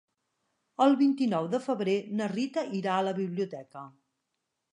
[0.85, 3.87] El vint-i-nou de febrer na Rita irà a la biblioteca.